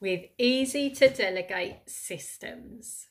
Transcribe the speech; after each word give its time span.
with 0.00 0.24
easy 0.38 0.90
to 0.90 1.08
delegate 1.08 1.88
systems. 1.88 3.08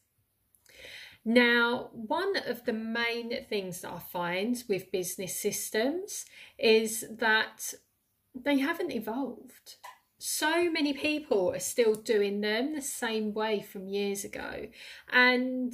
Now, 1.26 1.90
one 1.92 2.38
of 2.46 2.64
the 2.64 2.74
main 2.74 3.46
things 3.50 3.82
that 3.82 3.92
I 3.92 4.00
find 4.00 4.64
with 4.70 4.92
business 4.92 5.38
systems 5.38 6.26
is 6.58 7.06
that 7.20 7.74
they 8.34 8.60
haven't 8.60 8.94
evolved. 8.94 9.76
So 10.20 10.72
many 10.72 10.94
people 10.94 11.52
are 11.54 11.60
still 11.60 11.96
doing 11.96 12.42
them 12.42 12.74
the 12.74 12.82
same 12.82 13.34
way 13.34 13.62
from 13.62 13.90
years 13.90 14.24
ago. 14.24 14.68
And 15.12 15.74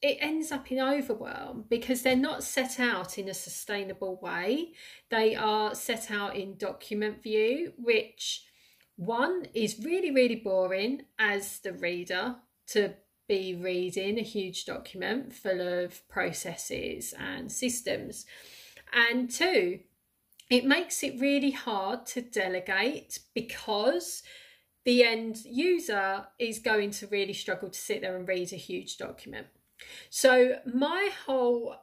it 0.00 0.18
ends 0.20 0.52
up 0.52 0.70
in 0.70 0.78
overwhelm 0.78 1.64
because 1.68 2.02
they're 2.02 2.16
not 2.16 2.44
set 2.44 2.78
out 2.78 3.18
in 3.18 3.28
a 3.28 3.34
sustainable 3.34 4.20
way. 4.22 4.74
They 5.10 5.34
are 5.34 5.74
set 5.74 6.10
out 6.10 6.36
in 6.36 6.56
document 6.56 7.22
view, 7.22 7.72
which 7.78 8.44
one 8.96 9.46
is 9.54 9.78
really, 9.82 10.10
really 10.10 10.36
boring 10.36 11.02
as 11.18 11.58
the 11.60 11.72
reader 11.72 12.36
to 12.68 12.94
be 13.28 13.54
reading 13.54 14.18
a 14.18 14.22
huge 14.22 14.64
document 14.64 15.34
full 15.34 15.60
of 15.60 16.06
processes 16.08 17.12
and 17.18 17.50
systems. 17.50 18.24
And 18.92 19.30
two, 19.30 19.80
it 20.48 20.64
makes 20.64 21.02
it 21.02 21.20
really 21.20 21.50
hard 21.50 22.06
to 22.06 22.22
delegate 22.22 23.18
because 23.34 24.22
the 24.84 25.02
end 25.02 25.38
user 25.44 26.26
is 26.38 26.60
going 26.60 26.92
to 26.92 27.08
really 27.08 27.32
struggle 27.32 27.68
to 27.68 27.78
sit 27.78 28.02
there 28.02 28.16
and 28.16 28.28
read 28.28 28.52
a 28.52 28.56
huge 28.56 28.96
document. 28.96 29.48
So, 30.08 30.60
my 30.72 31.10
whole 31.26 31.74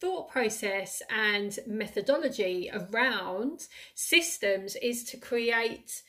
thought 0.00 0.30
process 0.30 1.02
and 1.10 1.58
methodology 1.66 2.70
around 2.72 3.66
systems 3.94 4.76
is 4.76 5.04
to 5.04 5.16
create 5.18 6.02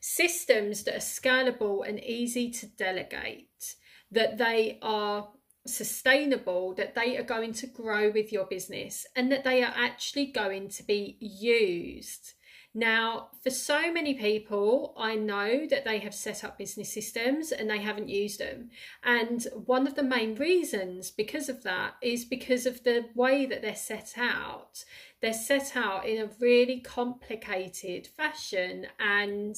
systems 0.00 0.82
that 0.84 0.96
are 0.96 0.98
scalable 0.98 1.86
and 1.86 2.02
easy 2.02 2.50
to 2.50 2.66
delegate, 2.66 3.76
that 4.10 4.38
they 4.38 4.78
are 4.82 5.28
sustainable, 5.66 6.74
that 6.74 6.94
they 6.94 7.16
are 7.16 7.22
going 7.22 7.52
to 7.52 7.66
grow 7.66 8.10
with 8.10 8.32
your 8.32 8.46
business, 8.46 9.06
and 9.14 9.30
that 9.30 9.44
they 9.44 9.62
are 9.62 9.74
actually 9.76 10.26
going 10.26 10.68
to 10.70 10.82
be 10.82 11.16
used. 11.20 12.32
Now, 12.72 13.30
for 13.42 13.50
so 13.50 13.92
many 13.92 14.14
people, 14.14 14.94
I 14.96 15.16
know 15.16 15.66
that 15.66 15.84
they 15.84 15.98
have 15.98 16.14
set 16.14 16.44
up 16.44 16.56
business 16.56 16.92
systems 16.92 17.50
and 17.50 17.68
they 17.68 17.80
haven't 17.80 18.08
used 18.08 18.38
them. 18.38 18.70
And 19.02 19.44
one 19.66 19.88
of 19.88 19.96
the 19.96 20.04
main 20.04 20.36
reasons 20.36 21.10
because 21.10 21.48
of 21.48 21.64
that 21.64 21.94
is 22.00 22.24
because 22.24 22.66
of 22.66 22.84
the 22.84 23.06
way 23.16 23.44
that 23.46 23.60
they're 23.60 23.74
set 23.74 24.14
out. 24.16 24.84
They're 25.20 25.32
set 25.32 25.76
out 25.76 26.06
in 26.06 26.22
a 26.22 26.30
really 26.38 26.80
complicated 26.80 28.06
fashion, 28.06 28.86
and 29.00 29.56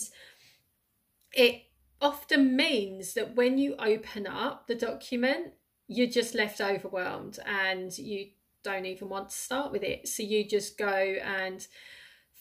it 1.34 1.62
often 2.00 2.56
means 2.56 3.14
that 3.14 3.36
when 3.36 3.58
you 3.58 3.74
open 3.78 4.26
up 4.26 4.66
the 4.66 4.74
document, 4.74 5.52
you're 5.88 6.06
just 6.06 6.34
left 6.34 6.60
overwhelmed 6.60 7.38
and 7.46 7.96
you 7.96 8.28
don't 8.62 8.86
even 8.86 9.08
want 9.08 9.30
to 9.30 9.36
start 9.36 9.72
with 9.72 9.82
it. 9.82 10.08
So 10.08 10.22
you 10.22 10.46
just 10.46 10.78
go 10.78 10.86
and 10.86 11.66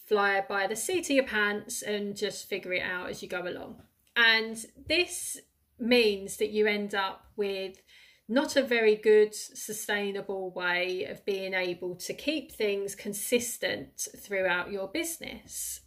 fly 0.08 0.44
by 0.48 0.68
the 0.68 0.76
seat 0.76 1.10
of 1.10 1.16
your 1.16 1.26
pants 1.26 1.82
and 1.82 2.16
just 2.16 2.50
figure 2.50 2.74
it 2.74 2.84
out 2.84 3.10
as 3.10 3.22
you 3.22 3.30
go 3.30 3.48
along. 3.48 3.82
And 4.16 4.64
this 4.88 5.40
means 5.80 6.38
that 6.38 6.52
you 6.52 6.68
end 6.68 6.94
up 6.94 7.26
with 7.36 7.82
not 8.28 8.56
a 8.56 8.62
very 8.62 8.96
good, 8.96 9.36
sustainable 9.36 10.52
way 10.52 11.06
of 11.06 11.26
being 11.26 11.54
able 11.54 11.96
to 11.96 12.14
keep 12.14 12.52
things 12.52 12.96
consistent 12.96 14.08
throughout 14.18 14.72
your 14.72 14.88
business. 14.88 15.82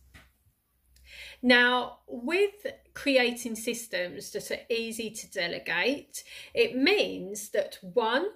Now, 1.42 1.98
with 2.06 2.66
creating 2.94 3.56
systems 3.56 4.30
that 4.32 4.50
are 4.50 4.60
easy 4.68 5.10
to 5.10 5.30
delegate, 5.30 6.24
it 6.54 6.76
means 6.76 7.50
that 7.50 7.78
one, 7.82 8.26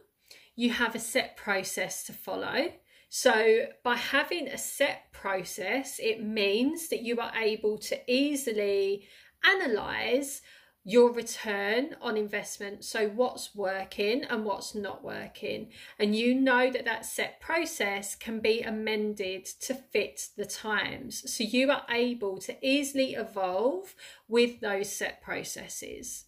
you 0.56 0.70
have 0.70 0.94
a 0.94 0.98
set 0.98 1.36
process 1.36 2.04
to 2.04 2.12
follow. 2.12 2.72
So, 3.08 3.66
by 3.84 3.96
having 3.96 4.48
a 4.48 4.58
set 4.58 5.12
process, 5.12 5.98
it 5.98 6.22
means 6.22 6.88
that 6.88 7.02
you 7.02 7.18
are 7.20 7.32
able 7.34 7.78
to 7.78 7.98
easily 8.12 9.08
analyze 9.44 10.42
your 10.88 11.12
return 11.12 11.94
on 12.00 12.16
investment. 12.16 12.82
So, 12.82 13.08
what's 13.08 13.54
working 13.54 14.24
and 14.24 14.46
what's 14.46 14.74
not 14.74 15.04
working. 15.04 15.68
And 15.98 16.16
you 16.16 16.34
know 16.34 16.70
that 16.70 16.86
that 16.86 17.04
set 17.04 17.40
process 17.40 18.14
can 18.14 18.40
be 18.40 18.62
amended 18.62 19.44
to 19.60 19.74
fit 19.74 20.28
the 20.38 20.46
times. 20.46 21.30
So, 21.30 21.44
you 21.44 21.70
are 21.70 21.82
able 21.90 22.38
to 22.38 22.56
easily 22.66 23.12
evolve 23.12 23.94
with 24.28 24.60
those 24.60 24.90
set 24.90 25.20
processes. 25.20 26.24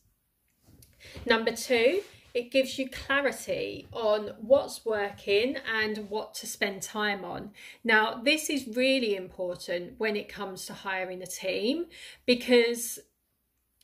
Number 1.24 1.52
two, 1.52 2.02
it 2.34 2.52
gives 2.52 2.78
you 2.78 2.90
clarity 2.90 3.88
on 3.92 4.32
what's 4.40 4.84
working 4.84 5.56
and 5.74 6.10
what 6.10 6.34
to 6.34 6.46
spend 6.46 6.82
time 6.82 7.24
on. 7.24 7.52
Now, 7.82 8.20
this 8.22 8.50
is 8.50 8.76
really 8.76 9.16
important 9.16 9.94
when 9.96 10.16
it 10.16 10.28
comes 10.28 10.66
to 10.66 10.74
hiring 10.74 11.22
a 11.22 11.26
team 11.26 11.86
because 12.26 13.00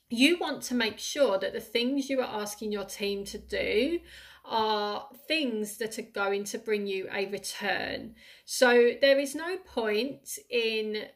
you 0.08 0.38
want 0.38 0.62
to 0.62 0.74
make 0.74 0.98
sure 0.98 1.38
that 1.38 1.52
the 1.52 1.60
things 1.60 2.08
you 2.08 2.20
are 2.20 2.40
asking 2.42 2.72
your 2.72 2.84
team 2.84 3.24
to 3.24 3.38
do 3.38 4.00
are 4.44 5.08
things 5.26 5.78
that 5.78 5.98
are 5.98 6.02
going 6.02 6.44
to 6.44 6.58
bring 6.58 6.86
you 6.86 7.08
a 7.12 7.26
return. 7.26 8.14
So, 8.44 8.92
there 9.00 9.18
is 9.18 9.34
no 9.34 9.56
point 9.58 10.38
in 10.48 11.06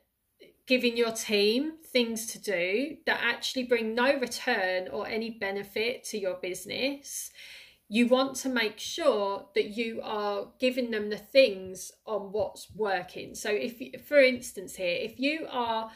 giving 0.67 0.97
your 0.97 1.13
team 1.13 1.73
things 1.93 2.27
to 2.27 2.39
do 2.41 2.97
that 3.07 3.21
actually 3.23 3.65
bring 3.65 3.95
no 3.95 4.17
return 4.19 4.89
or 4.93 5.07
any 5.07 5.31
benefit 5.31 6.05
to 6.05 6.19
your 6.19 6.35
business, 6.35 7.31
you 7.89 8.07
want 8.07 8.37
to 8.37 8.49
make 8.49 8.79
sure 8.79 9.47
that 9.57 9.71
you 9.71 10.01
are 10.01 10.47
giving 10.61 10.93
them 10.93 11.11
the 11.11 11.17
things 11.17 11.91
on 12.07 12.31
what's 12.31 12.69
working. 12.77 13.35
So, 13.35 13.51
if, 13.51 14.05
for 14.07 14.21
instance, 14.21 14.77
here, 14.77 14.97
if 15.01 15.19
you 15.19 15.47
are 15.51 15.91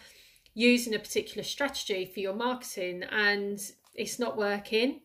using 0.54 0.94
a 0.94 0.98
particular 0.98 1.42
strategy 1.42 2.10
for 2.12 2.20
your 2.20 2.34
marketing 2.34 3.02
and 3.10 3.60
it's 3.94 4.18
not 4.18 4.36
working, 4.36 5.00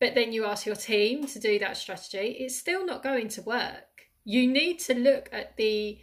but 0.00 0.14
then 0.14 0.32
you 0.32 0.44
ask 0.44 0.66
your 0.66 0.76
team 0.76 1.26
to 1.26 1.38
do 1.38 1.58
that 1.58 1.76
strategy, 1.76 2.36
it's 2.40 2.56
still 2.56 2.84
not 2.84 3.02
going 3.02 3.28
to 3.28 3.42
work. 3.42 3.84
You 4.24 4.50
need 4.50 4.80
to 4.80 4.94
look 4.94 5.28
at 5.32 5.56
the 5.56 5.98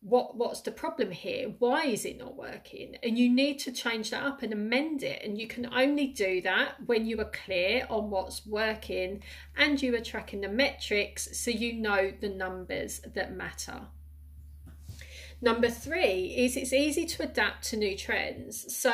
what 0.00 0.36
what's 0.36 0.60
the 0.60 0.70
problem 0.70 1.10
here? 1.10 1.54
Why 1.58 1.86
is 1.86 2.04
it 2.04 2.18
not 2.18 2.36
working? 2.36 2.96
And 3.02 3.18
you 3.18 3.28
need 3.28 3.58
to 3.60 3.72
change 3.72 4.10
that 4.10 4.22
up 4.22 4.42
and 4.42 4.52
amend 4.52 5.02
it. 5.02 5.22
And 5.24 5.36
you 5.36 5.48
can 5.48 5.66
only 5.74 6.06
do 6.06 6.40
that 6.42 6.76
when 6.86 7.06
you 7.06 7.20
are 7.20 7.30
clear 7.44 7.84
on 7.90 8.08
what's 8.08 8.46
working 8.46 9.24
and 9.56 9.82
you 9.82 9.94
are 9.96 10.00
tracking 10.00 10.40
the 10.40 10.48
metrics 10.48 11.36
so 11.36 11.50
you 11.50 11.74
know 11.74 12.12
the 12.20 12.28
numbers 12.28 13.00
that 13.14 13.36
matter 13.36 13.88
number 15.40 15.68
3 15.68 16.34
is 16.36 16.56
it's 16.56 16.72
easy 16.72 17.06
to 17.06 17.22
adapt 17.22 17.64
to 17.70 17.76
new 17.76 17.96
trends. 17.96 18.74
So 18.74 18.92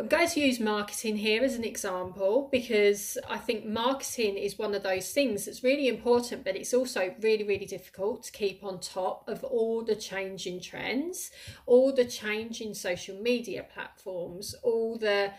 I'm 0.00 0.08
going 0.08 0.28
to 0.28 0.40
use 0.40 0.58
marketing 0.58 1.16
here 1.16 1.44
as 1.44 1.56
an 1.56 1.64
example 1.64 2.48
because 2.50 3.18
I 3.28 3.36
think 3.36 3.66
marketing 3.66 4.38
is 4.38 4.58
one 4.58 4.74
of 4.74 4.82
those 4.82 5.12
things 5.12 5.44
that's 5.44 5.62
really 5.62 5.88
important, 5.88 6.42
but 6.42 6.56
it's 6.56 6.72
also 6.72 7.14
really, 7.20 7.44
really 7.44 7.66
difficult 7.66 8.22
to 8.22 8.32
keep 8.32 8.64
on 8.64 8.80
top 8.80 9.28
of 9.28 9.44
all 9.44 9.84
the 9.84 9.94
changing 9.94 10.62
trends, 10.62 11.30
all 11.66 11.94
the 11.94 12.06
changing 12.06 12.72
social 12.72 13.16
media 13.16 13.66
platforms, 13.74 14.54
all 14.62 14.96
the 14.96 15.32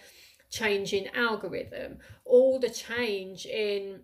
changing 0.52 1.08
algorithm, 1.16 1.98
all 2.24 2.60
the 2.60 2.70
change 2.70 3.48
in 3.48 4.02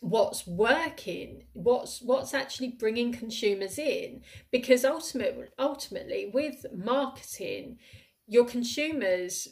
what's 0.00 0.46
working 0.46 1.44
what's 1.54 2.00
what's 2.02 2.32
actually 2.32 2.68
bringing 2.68 3.12
consumers 3.12 3.78
in 3.78 4.22
because 4.52 4.84
ultimately 4.84 5.46
ultimately 5.58 6.30
with 6.32 6.64
marketing 6.72 7.78
your 8.26 8.44
consumers 8.44 9.48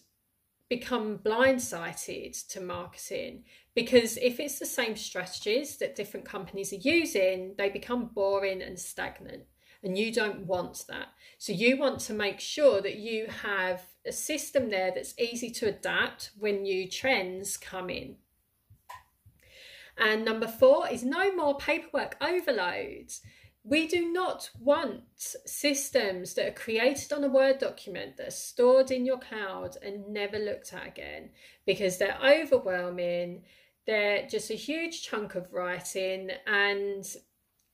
become 0.68 1.18
blindsided 1.18 2.46
to 2.48 2.60
marketing 2.60 3.44
because 3.74 4.16
if 4.16 4.40
it's 4.40 4.58
the 4.58 4.66
same 4.66 4.96
strategies 4.96 5.76
that 5.76 5.94
different 5.94 6.26
companies 6.26 6.72
are 6.72 6.76
using, 6.76 7.54
they 7.58 7.68
become 7.68 8.06
boring 8.06 8.62
and 8.62 8.78
stagnant. 8.78 9.44
And 9.82 9.96
you 9.96 10.12
don't 10.12 10.46
want 10.46 10.86
that. 10.88 11.08
So, 11.38 11.52
you 11.52 11.76
want 11.76 12.00
to 12.00 12.14
make 12.14 12.40
sure 12.40 12.80
that 12.80 12.96
you 12.96 13.28
have 13.42 13.82
a 14.06 14.10
system 14.10 14.70
there 14.70 14.90
that's 14.92 15.16
easy 15.18 15.50
to 15.50 15.68
adapt 15.68 16.30
when 16.38 16.62
new 16.62 16.88
trends 16.88 17.58
come 17.58 17.90
in. 17.90 18.16
And 19.98 20.24
number 20.24 20.46
four 20.46 20.88
is 20.88 21.04
no 21.04 21.34
more 21.34 21.56
paperwork 21.56 22.16
overloads. 22.20 23.22
We 23.64 23.88
do 23.88 24.12
not 24.12 24.50
want 24.60 25.02
systems 25.16 26.34
that 26.34 26.46
are 26.46 26.52
created 26.52 27.12
on 27.12 27.24
a 27.24 27.28
Word 27.28 27.58
document 27.58 28.16
that 28.16 28.28
are 28.28 28.30
stored 28.30 28.92
in 28.92 29.04
your 29.04 29.18
cloud 29.18 29.76
and 29.82 30.08
never 30.08 30.38
looked 30.38 30.72
at 30.72 30.86
again 30.86 31.30
because 31.66 31.98
they're 31.98 32.18
overwhelming. 32.24 33.42
They're 33.86 34.26
just 34.28 34.50
a 34.50 34.54
huge 34.54 35.02
chunk 35.02 35.34
of 35.34 35.52
writing 35.52 36.30
and 36.46 37.04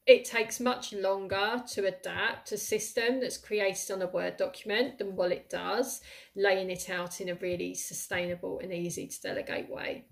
it 0.06 0.24
takes 0.24 0.60
much 0.60 0.92
longer 0.92 1.62
to 1.72 1.86
adapt 1.86 2.52
a 2.52 2.58
system 2.58 3.20
that's 3.20 3.36
created 3.36 3.90
on 3.90 4.02
a 4.02 4.06
Word 4.06 4.36
document 4.38 4.98
than 4.98 5.14
what 5.14 5.30
it 5.30 5.50
does 5.50 6.00
laying 6.34 6.70
it 6.70 6.88
out 6.88 7.20
in 7.20 7.28
a 7.28 7.34
really 7.34 7.74
sustainable 7.74 8.60
and 8.60 8.72
easy 8.72 9.06
to 9.08 9.20
delegate 9.20 9.68
way. 9.68 10.06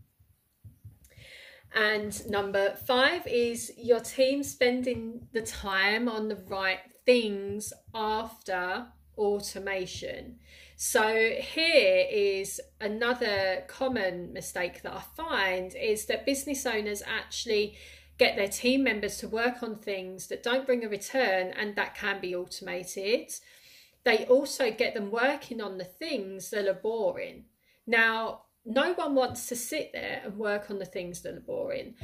And 1.74 2.28
number 2.28 2.74
five 2.86 3.26
is 3.26 3.72
your 3.76 4.00
team 4.00 4.42
spending 4.42 5.28
the 5.32 5.42
time 5.42 6.08
on 6.08 6.28
the 6.28 6.42
right 6.48 6.80
things 7.06 7.72
after 7.94 8.86
automation. 9.16 10.38
So 10.76 11.32
here 11.38 12.06
is 12.10 12.60
another 12.80 13.64
common 13.68 14.32
mistake 14.32 14.82
that 14.82 14.94
I 14.94 15.02
find 15.16 15.74
is 15.74 16.06
that 16.06 16.26
business 16.26 16.64
owners 16.66 17.02
actually 17.06 17.76
get 18.18 18.36
their 18.36 18.48
team 18.48 18.84
members 18.84 19.18
to 19.18 19.28
work 19.28 19.62
on 19.62 19.76
things 19.76 20.26
that 20.28 20.42
don't 20.42 20.66
bring 20.66 20.84
a 20.84 20.88
return 20.88 21.52
and 21.56 21.76
that 21.76 21.94
can 21.94 22.20
be 22.20 22.34
automated. 22.34 23.30
They 24.04 24.24
also 24.26 24.70
get 24.70 24.94
them 24.94 25.10
working 25.10 25.60
on 25.60 25.78
the 25.78 25.84
things 25.84 26.50
that 26.50 26.66
are 26.66 26.74
boring. 26.74 27.44
Now, 27.86 28.42
no 28.64 28.92
one 28.92 29.14
wants 29.14 29.46
to 29.48 29.56
sit 29.56 29.90
there 29.92 30.22
and 30.24 30.36
work 30.36 30.70
on 30.70 30.78
the 30.78 30.84
things 30.84 31.22
that 31.22 31.34
are 31.34 31.40
boring. 31.40 31.94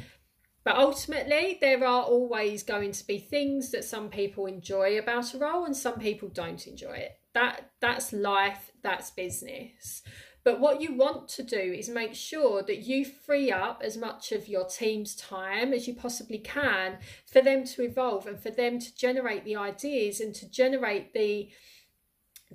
But 0.64 0.76
ultimately, 0.76 1.58
there 1.60 1.84
are 1.84 2.02
always 2.02 2.64
going 2.64 2.90
to 2.90 3.06
be 3.06 3.18
things 3.18 3.70
that 3.70 3.84
some 3.84 4.08
people 4.08 4.46
enjoy 4.46 4.98
about 4.98 5.32
a 5.32 5.38
role 5.38 5.64
and 5.64 5.76
some 5.76 6.00
people 6.00 6.28
don't 6.28 6.66
enjoy 6.66 6.94
it. 6.94 7.12
That 7.34 7.70
that's 7.80 8.12
life, 8.12 8.72
that's 8.82 9.10
business. 9.10 10.02
But 10.42 10.60
what 10.60 10.80
you 10.80 10.94
want 10.94 11.28
to 11.30 11.42
do 11.42 11.56
is 11.56 11.88
make 11.88 12.14
sure 12.14 12.62
that 12.62 12.78
you 12.78 13.04
free 13.04 13.50
up 13.50 13.82
as 13.84 13.96
much 13.96 14.30
of 14.30 14.48
your 14.48 14.64
team's 14.64 15.16
time 15.16 15.72
as 15.72 15.88
you 15.88 15.94
possibly 15.94 16.38
can 16.38 16.98
for 17.26 17.42
them 17.42 17.64
to 17.64 17.82
evolve 17.82 18.28
and 18.28 18.38
for 18.38 18.50
them 18.50 18.78
to 18.78 18.94
generate 18.96 19.44
the 19.44 19.56
ideas 19.56 20.20
and 20.20 20.34
to 20.36 20.48
generate 20.48 21.12
the 21.12 21.50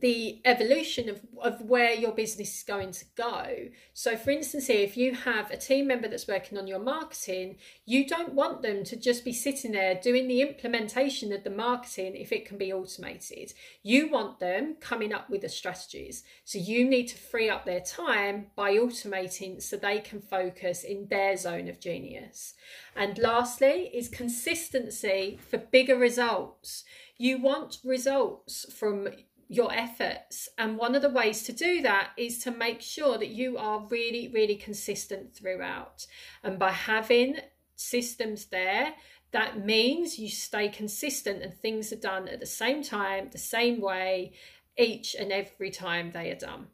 the 0.01 0.41
evolution 0.45 1.07
of, 1.09 1.21
of 1.41 1.61
where 1.61 1.93
your 1.93 2.11
business 2.11 2.57
is 2.57 2.63
going 2.63 2.91
to 2.91 3.05
go. 3.15 3.69
So, 3.93 4.17
for 4.17 4.31
instance, 4.31 4.67
here, 4.67 4.81
if 4.83 4.97
you 4.97 5.13
have 5.13 5.51
a 5.51 5.57
team 5.57 5.87
member 5.87 6.07
that's 6.07 6.27
working 6.27 6.57
on 6.57 6.67
your 6.67 6.79
marketing, 6.79 7.57
you 7.85 8.07
don't 8.07 8.33
want 8.33 8.63
them 8.63 8.83
to 8.83 8.95
just 8.95 9.23
be 9.23 9.31
sitting 9.31 9.71
there 9.71 9.95
doing 9.95 10.27
the 10.27 10.41
implementation 10.41 11.31
of 11.31 11.43
the 11.43 11.51
marketing 11.51 12.15
if 12.15 12.31
it 12.31 12.47
can 12.47 12.57
be 12.57 12.73
automated. 12.73 13.53
You 13.83 14.09
want 14.09 14.39
them 14.39 14.75
coming 14.79 15.13
up 15.13 15.29
with 15.29 15.41
the 15.41 15.49
strategies. 15.49 16.23
So, 16.45 16.57
you 16.57 16.83
need 16.89 17.07
to 17.09 17.17
free 17.17 17.49
up 17.49 17.65
their 17.65 17.81
time 17.81 18.47
by 18.55 18.73
automating 18.73 19.61
so 19.61 19.77
they 19.77 19.99
can 19.99 20.19
focus 20.19 20.83
in 20.83 21.07
their 21.09 21.37
zone 21.37 21.67
of 21.67 21.79
genius. 21.79 22.55
And 22.95 23.19
lastly, 23.19 23.91
is 23.93 24.09
consistency 24.09 25.39
for 25.49 25.59
bigger 25.59 25.95
results. 25.95 26.83
You 27.17 27.39
want 27.39 27.77
results 27.83 28.65
from 28.73 29.07
your 29.51 29.73
efforts. 29.73 30.47
And 30.57 30.77
one 30.77 30.95
of 30.95 31.01
the 31.01 31.09
ways 31.09 31.43
to 31.43 31.51
do 31.51 31.81
that 31.81 32.11
is 32.15 32.39
to 32.39 32.51
make 32.51 32.81
sure 32.81 33.17
that 33.17 33.27
you 33.27 33.57
are 33.57 33.85
really, 33.89 34.29
really 34.29 34.55
consistent 34.55 35.35
throughout. 35.35 36.07
And 36.41 36.57
by 36.57 36.71
having 36.71 37.35
systems 37.75 38.45
there, 38.45 38.93
that 39.31 39.65
means 39.65 40.17
you 40.17 40.29
stay 40.29 40.69
consistent 40.69 41.43
and 41.43 41.53
things 41.53 41.91
are 41.91 41.97
done 41.97 42.29
at 42.29 42.39
the 42.39 42.45
same 42.45 42.81
time, 42.81 43.27
the 43.29 43.37
same 43.37 43.81
way, 43.81 44.31
each 44.77 45.15
and 45.19 45.33
every 45.33 45.69
time 45.69 46.11
they 46.11 46.31
are 46.31 46.35
done. 46.35 46.67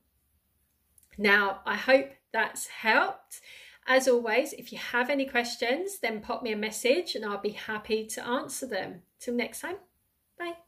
Now, 1.17 1.61
I 1.65 1.77
hope 1.77 2.11
that's 2.31 2.67
helped. 2.67 3.41
As 3.87 4.07
always, 4.07 4.53
if 4.53 4.71
you 4.71 4.77
have 4.77 5.09
any 5.09 5.25
questions, 5.25 5.97
then 5.97 6.21
pop 6.21 6.43
me 6.43 6.51
a 6.51 6.57
message 6.57 7.15
and 7.15 7.25
I'll 7.25 7.41
be 7.41 7.49
happy 7.49 8.05
to 8.05 8.23
answer 8.23 8.67
them. 8.67 9.01
Till 9.19 9.33
next 9.33 9.61
time, 9.61 9.77
bye. 10.37 10.66